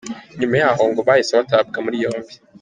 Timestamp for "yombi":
2.03-2.33